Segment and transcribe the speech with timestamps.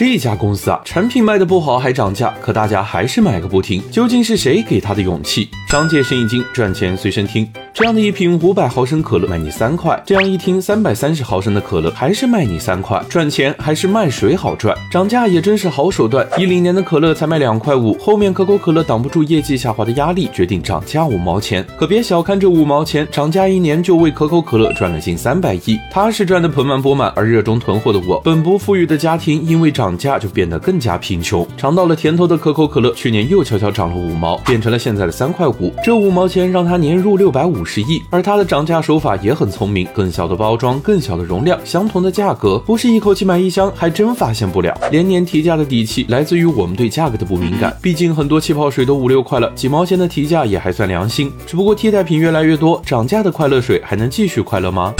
[0.00, 3.82] 这家公司啊，产品卖的不好还涨价，可大家还是买个不停。
[3.90, 5.50] 究竟是谁给他的勇气？
[5.68, 7.46] 商界生意经，赚钱随身听。
[7.74, 14.74] 这样的一瓶五百毫升可乐卖你三块，这样一听三百三十毫升的可乐还是卖你三块，赚钱还是卖水好赚。
[14.90, 16.26] 涨价也真是好手段。
[16.38, 21.62] 一零年的可乐才卖两块五，后面可口可乐挡不住业绩下滑的压力，决定涨价五毛钱。
[21.76, 27.12] 可别小看这五毛钱，涨价一年就为可口可乐赚了近三百亿，他是赚得盆满钵满。
[27.14, 29.90] 而热衷囤货的我，本不富裕的家庭，因为涨。
[29.90, 35.74] 涨价就变得更加贫穷，尝到了甜头的可口可乐去年又悄悄涨了五毛，变成了现在的三块五。
[35.82, 44.74] 这五毛钱让他年入六百五五十亿，而它的涨价手法也很聪明，更小的包装，更小的容量，相同的价格，不是一口气买一箱，还真发现不了。
[44.90, 51.30] 连年提价的底气来自于我们对价格的不敏感，毕竟很多气泡水都五六块了，几毛钱的提价也还算良心。
[51.46, 54.94] 只不过替代品越来越多，涨价的快乐水还能继续快乐吗？